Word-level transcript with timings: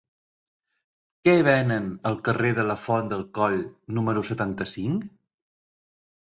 Què 1.27 1.35
venen 1.47 1.85
al 2.11 2.17
carrer 2.29 2.53
de 2.61 2.65
la 2.71 2.77
Font 2.85 3.11
del 3.13 3.21
Coll 3.37 3.59
número 3.99 4.25
setanta-cinc? 4.31 5.07